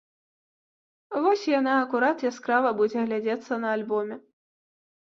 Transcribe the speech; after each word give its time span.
Вось 1.25 1.45
яна 1.59 1.73
акурат 1.83 2.27
яскрава 2.31 2.69
будзе 2.81 2.99
глядзецца 3.09 3.53
на 3.65 3.77
альбоме. 3.79 4.15